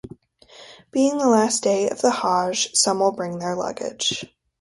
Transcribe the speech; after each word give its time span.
Being 0.89 1.19
the 1.19 1.27
last 1.29 1.61
day 1.61 1.87
of 1.87 2.01
the 2.01 2.09
Hajj, 2.09 2.71
some 2.73 3.01
will 3.01 3.11
bring 3.11 3.37
their 3.37 3.55
luggage. 3.55 4.25